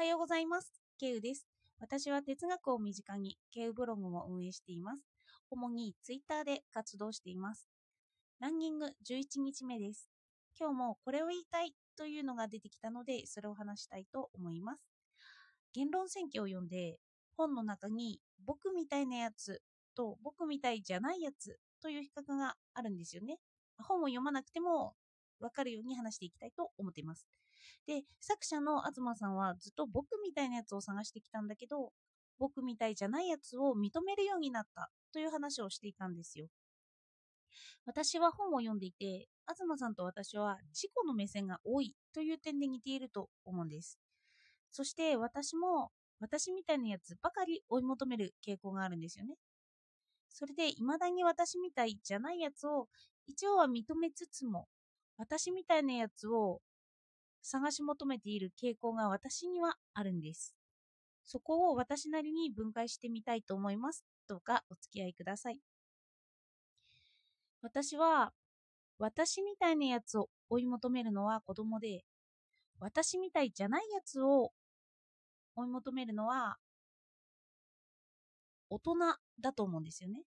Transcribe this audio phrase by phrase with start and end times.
[0.00, 0.72] はようございます。
[0.98, 1.46] ケウです。
[1.78, 5.02] 私は哲学を身近にケウブログも運営しています。
[5.50, 7.68] 主にツイッターで活動しています。
[8.40, 10.08] ランニング11日目です。
[10.58, 14.80] 今日もこれを言いたいというのが出てきたので、それを話したいと思います。
[15.74, 16.96] 言論選挙を読んで、
[17.36, 19.60] 本の中に僕みたいなやつ
[19.94, 23.36] と僕みたいじゃないやつという比較があるんですよね。
[23.78, 24.94] 本を読まなくても
[25.40, 27.26] 分かるように話していきたいと思っています。
[27.86, 31.92] で、作者の東さんはずっと僕みたいなやつを探してきたんだけど、
[32.38, 36.46] 僕みたいじゃないやつを認めるようになったという話をしていたんですよ。
[37.84, 43.98] 私は本を読んでいて、東さんと私は自己の目線が多いという点で似ていると思うんです。
[44.70, 49.34] そして私も私みたいなやつばかり追い求める傾向があるんですよね。
[50.28, 52.88] それで未だに私みたいじゃないやつを
[53.26, 54.68] 一応は認めつつも
[55.20, 56.62] 私みたいなやつを
[57.42, 60.54] 探し求めている傾向が私にはあるんです。
[61.26, 64.02] そこを私なりに分解してみたいと思います。
[64.26, 65.58] どうかお付き合いください。
[67.60, 68.32] 私は、
[68.98, 72.00] 私みたいなやつを追い求めるのは子供で、
[72.78, 74.52] 私みたいじゃないやつを
[75.54, 76.56] 追い求めるのは
[78.70, 78.94] 大人
[79.38, 80.22] だと思うんですよね。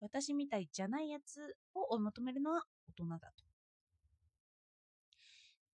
[0.00, 3.44] 私みたいじゃないやつを追い求めるのは大人だと。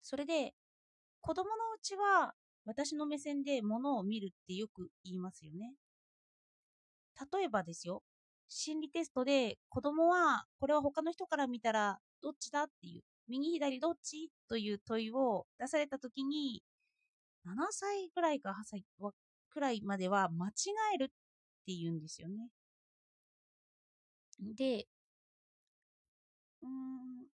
[0.02, 0.54] それで、
[1.20, 5.74] 子供のうちは私の目線で物を見るってよく言いますよね。
[7.32, 8.02] 例えばですよ、
[8.48, 16.62] 心理テストで子供はこれは他の人から見たらどっちだっていう、右左どっちという問いを出された時に、
[17.44, 18.84] 7歳ぐらいか8歳
[19.50, 20.52] くらいまでは間違
[20.94, 21.08] えるっ
[21.66, 22.50] て言うんですよね。
[24.40, 24.86] で、
[26.62, 27.26] うーん、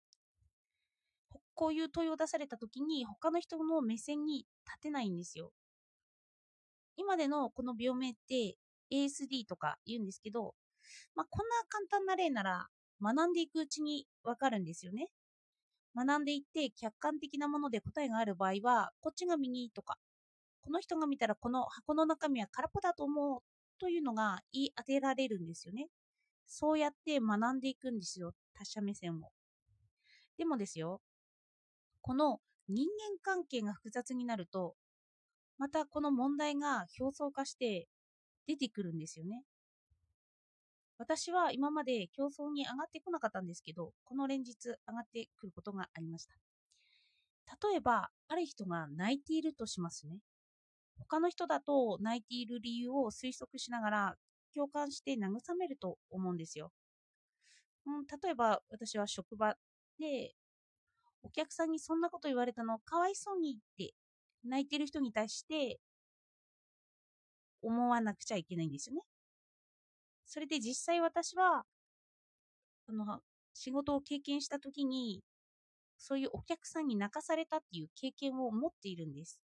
[1.54, 5.54] こういう問いを出された時に他の人の目線に立てないんですよ。
[6.98, 8.56] 今でのこの病名って
[8.92, 10.56] ASD とか言うんですけど、
[11.16, 12.68] まあ、こんな簡単な例なら
[13.02, 15.10] 学んでいくうちにわかるんですよね。
[15.96, 19.98] 学んでいって客観的なもので答えがある場合は、こっちが右とか、
[20.62, 23.42] この人が見たらこの箱の中身は空っぽだと思う
[23.80, 25.90] というのが言い当てられるんですよね。
[26.54, 28.34] そうやって学んでいくんですよ。
[28.54, 29.32] 他者目線を。
[30.38, 31.02] でもですよ、
[32.02, 34.76] この人間関係が複雑になると、
[35.58, 37.88] またこの問題が表層化して
[38.48, 39.44] 出てくるんですよね。
[40.98, 46.36] 私は今まで競争に上がってこなかったんですけど、この連日上がってくることがありました。
[47.70, 50.20] 例えば、ある人が泣いているとしますね。
[50.98, 54.16] 他の人だと泣いている理由を推測しながら
[54.56, 56.72] 共感して慰めると思うんですよ。
[57.86, 59.56] うん、例えば私は職場
[60.00, 60.34] で
[61.24, 63.94] お客さんにそんなこと言われたのかわいそうにって
[64.44, 65.80] 泣いてる人に対して
[67.64, 69.02] 思わなくちゃいけないんですよね。
[70.26, 71.66] それで実際私は
[72.88, 73.22] あの
[73.54, 75.24] 仕事を経験した時に
[75.98, 79.40] そういうお客さんに泣かされたっていう経験を持っているんです。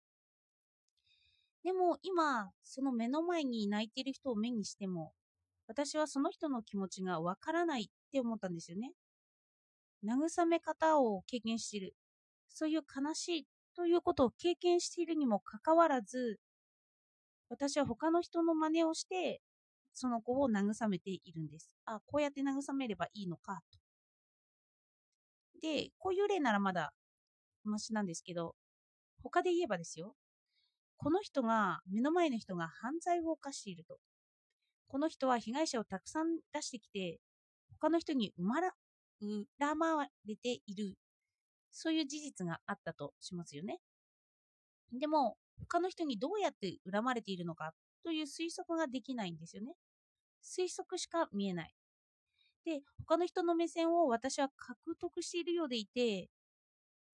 [1.67, 5.13] でも今その目の前に泣いている人を目にしても
[5.67, 8.93] 私はその人の気持ちがわからないって思ったんですよね。
[10.05, 11.97] 慰め方を経験している。
[12.49, 16.39] そういう悲しいということを経験しているにもかかわらず、
[17.49, 19.41] 私は他の人の真似をして、
[19.93, 21.75] その子を慰めているんです。
[21.85, 23.79] あ、こうやって慰めればいいのかと。
[25.61, 26.93] で、こういう例ならまだ
[27.65, 28.55] マシなんですけど、
[29.21, 30.15] 他で言えばですよ。
[30.99, 33.99] この人が、目の前の人が犯罪を犯していると。
[34.89, 37.21] この人は被害者をたくさん出してきて、
[37.81, 40.97] 他の人に恨まれている、
[41.71, 43.81] そういう事実があったとしますよね。
[44.93, 47.73] でも、他の人にどうやって恨まれているのか
[48.05, 49.75] という推測ができないんですよね。
[50.43, 51.75] 推測しか見えない。
[52.65, 56.31] で、他の人の目線を私は獲得しているようでいて、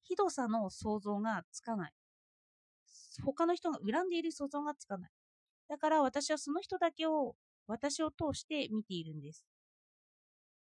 [0.03, 1.93] ひどさの想像がつかない。
[3.25, 5.11] 他の人が恨んでいる想像がつかない。
[5.69, 7.35] だから私はその人だけを
[7.67, 9.47] 私を通して見ているんです。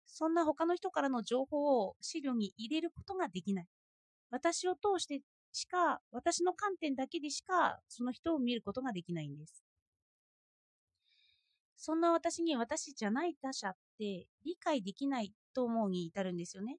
[0.06, 3.66] そんな他の人からの情報を資料に入れることができない。
[4.30, 5.20] 私を通して
[5.52, 9.64] しか、私の観点だけでしか、その人を見ることができないんです。
[11.76, 16.76] そんな私に私じゃない他者って理解できないと思うに至るんですよね。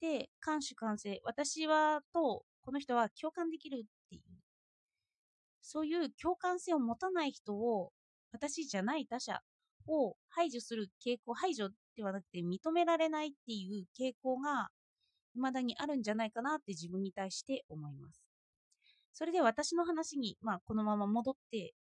[0.00, 1.20] で、監守完成。
[1.22, 4.22] 私はと、この人は共感できるっていう。
[5.60, 7.92] そういう共感性を持たない人を、
[8.32, 9.40] 私じゃない他者
[9.86, 14.68] を排除する傾向、排除ではなくて認められないっていう傾向が
[15.34, 18.22] 未だにあるんじゃないかなって自分に対して思います。
[19.12, 21.74] それで私の話に、まあ、このまま戻って、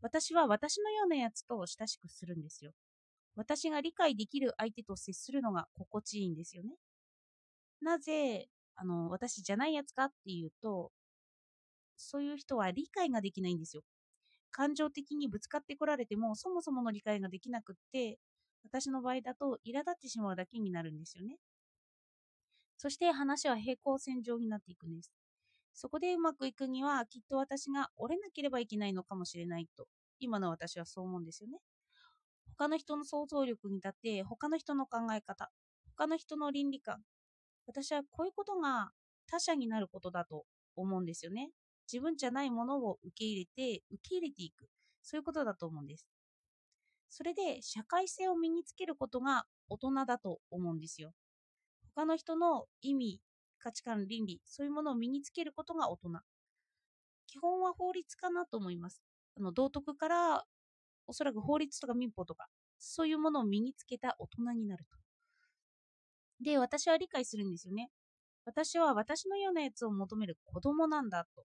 [0.00, 2.72] 私は私のようなやつと親しくするんですよ。
[3.36, 6.76] 私が理解できる相手と接するのが心地いいんですよね。
[7.80, 10.92] なぜ、あの、私じゃないやつかっていうと、
[11.96, 13.82] そういう人は理解ができないんですよ。
[14.52, 18.18] 感情的にぶつかってこられても、そもそもの理解ができなくって、
[18.64, 21.38] 私の場合だと苛立ってしまうだけになるんですよね。
[22.76, 25.12] そして話は平行線上になっていくんです。
[25.74, 29.88] そこでうまくいくには、きっと私が折れなければいけないのかもしれないと、
[30.20, 31.58] 今の私はそう思うんですよね。
[32.58, 35.50] 他の人の想像力に立って、他の人の考え方、
[35.96, 37.02] 他の人の倫理観、
[37.66, 38.90] 私はこういうことが
[39.26, 40.44] 他者になることだと
[40.76, 41.50] 思うんですよね。
[41.90, 44.68] 自分じゃないものを受け入れて、受け入れていく。
[45.02, 46.06] そういうことだと思うんです。
[47.10, 51.12] それで、社会性を身につけることが大人だと思うんですよ。
[51.94, 53.20] 他の人の意味、
[53.58, 56.20] 価値観、倫理、そういうものを身につけることが大人。
[57.26, 59.02] 基本は法律かなと思います。
[59.36, 60.44] あの道徳から
[61.06, 65.03] おそらく法律とか民法とか、そういうものを身につけた大人になると。
[66.44, 67.90] で、私は理解するんですよね。
[68.44, 71.44] 私は私のようなやつを求める子供なんだと。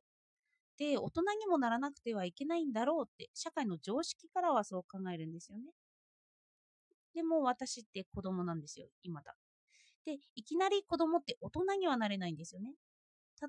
[0.78, 5.66] で、大人にもならなくてはいけないんだろうって、社会の常識からはそう考えるんですよね。
[7.14, 9.36] でも私って子供なんですよ、今だ。
[10.06, 12.74] で、いきなり子供って大人にはなれないんですよね。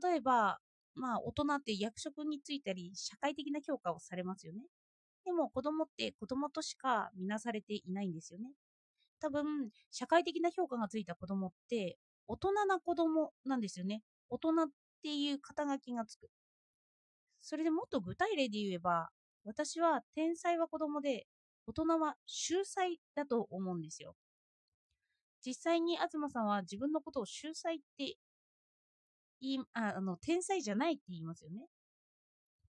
[0.02, 0.58] 例えば、
[0.94, 4.62] まあ大人って役職に就いたり、社会的な評価をされますよね。
[5.24, 8.52] でも子供って子供としか見なされていないんですよね。
[9.20, 14.02] 多分、社会的な評価がついた子供って、大人な子供なんですよね。
[14.28, 14.68] 大人っ
[15.02, 16.28] ていう肩書きがつく。
[17.40, 19.10] それでもっと具体例で言えば、
[19.44, 21.26] 私は天才は子供で、
[21.66, 24.14] 大人は秀才だと思うんですよ。
[25.44, 28.16] 実際に東さんは自分のことを秀才って
[29.40, 31.66] 言い、ああの、天才じゃないって言いますよね。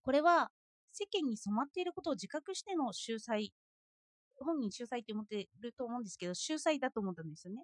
[0.03, 0.51] これは
[0.93, 3.53] 世間に染まっていることを自覚しての秀才、
[4.43, 7.63] 本人秀才って思ってると思うんですけど、秀才だと思ったんですよね。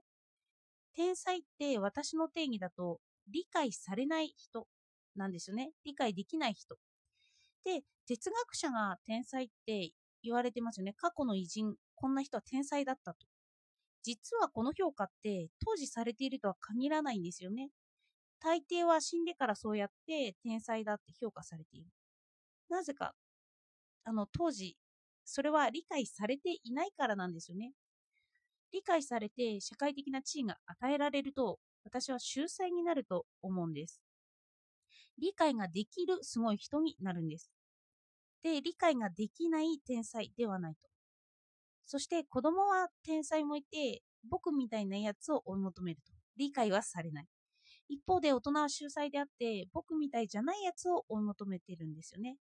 [0.95, 4.67] 天才って私の定義だと理解されない人
[5.15, 5.71] なんですよね。
[5.85, 6.75] 理解できない人。
[7.63, 9.91] で、哲学者が天才って
[10.23, 10.93] 言われてますよね。
[10.93, 13.27] 過去の偉人、こんな人は天才だったと。
[14.03, 17.69] 実はこの評価って当時されているとは限らないんですよね。
[18.39, 21.89] 大抵は死んでからそうやって天才だって評価されている。
[22.69, 23.13] なぜか、
[24.05, 24.77] あの、当時、
[25.29, 27.73] それは理解されていないからなんですよね。
[28.71, 34.01] 理解されて社会的な地位が与えられると、私は秀才になると思うんです。
[35.19, 37.51] 理解ができるすごい人になるんです。
[38.41, 40.89] で、理解ができない天才ではないと。
[41.85, 46.13] そして子供は天才もいて、僕みたいなやつを追い求めると。
[46.37, 47.27] 理解はされない。
[47.89, 52.37] 一方で大人は秀才であって、僕みたいじゃないやつを追い求めてるんですよね。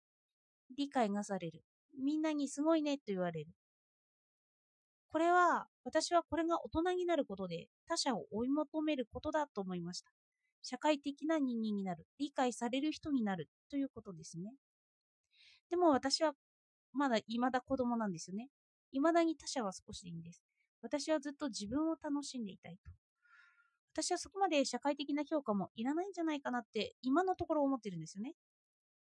[0.77, 1.63] 理解がされる。
[1.99, 3.51] みんなにすごいねと言われる。
[5.11, 10.11] これは、私はこれが大人になることで他者を追い求めることだと思いました。
[10.61, 12.05] 社会的な人間になる。
[12.19, 14.53] 理解される人になるということですね。
[15.69, 16.33] でも私は
[16.91, 18.49] まだ未だ子供なんですよね。
[18.91, 20.41] 未だに他者は少しでいいんです。
[20.81, 22.91] 私はずっと自分を楽しんでいたいと。
[23.93, 28.33] 私はそこまで社会的な評価もいらないんじゃないかなって今のところ思ってるんですよね。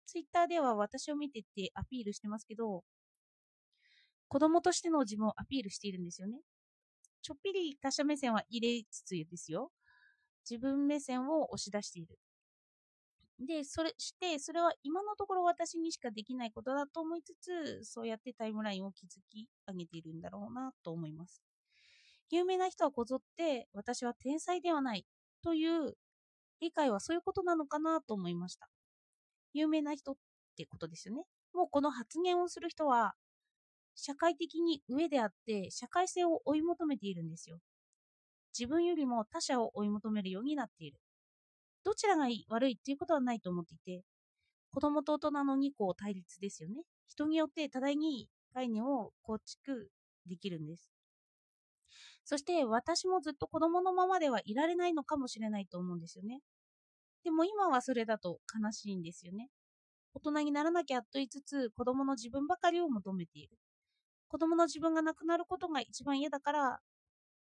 [0.06, 2.84] ツイッターでは私を見てってアピールしてますけど、
[4.28, 6.40] 子供としての自分をアピールしているんですよね。
[7.22, 9.72] ちょっぴり他者目線は入れつつですよ。
[10.50, 12.20] 自分目線を押し出している。
[13.40, 21.42] で、それして、それは今のところ私にしかできないことだと思いつつ、そうやってタイムラインを築き上げているんだろうなと思います。
[22.30, 25.06] 有名な人はこぞって、私は天才ではない
[25.44, 25.96] という
[26.62, 28.70] 理解はそういうことなのかなと思いました。
[29.54, 30.16] 有名な人っ
[30.58, 31.24] てことですよね。
[31.54, 33.14] もうこの発言をする人は、
[33.96, 37.60] 社会的に上であって、社会性を追い求めているんですよ。
[38.58, 40.98] 自分よりも他者を追い求めるようになっている。
[41.84, 44.04] どちらがいい悪いっていうことはないと思っていて、
[44.72, 46.84] 子供と大人の2個対立ですよね。
[47.08, 49.90] 人によって多大に概念を構築
[50.26, 50.90] できるんです。
[52.26, 56.40] そして私もずっと子供のままではいられないのかもしれないと思うんですよね。
[57.24, 59.50] でも今はそれだと悲しいんですよね。
[60.14, 63.58] 大人にならなきゃと言いつつ子供の自分ばかりを求めている。
[64.28, 66.80] 子供の自分がなくなることが一番嫌だから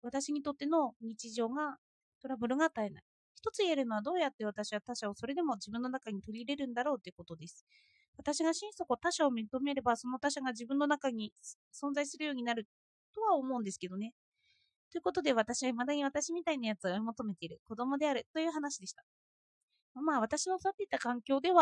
[0.03, 1.77] 私にとっての日常が
[2.21, 3.03] トラブルが絶えない。
[3.35, 7.65] 一つ言えるのはどうやって私は他者をそれでも自分の中に取り入れるんだろうということです。
[8.17, 11.33] 私が心底他者を認めればその他者が自分の中に
[11.75, 12.67] 存在するようになる
[13.15, 14.13] とは思うんですけどね。
[14.93, 19.03] ということで私は未だに私みたいなやつを追い求めている子供であるという話でした。
[20.01, 21.51] まあ私の育てた環境では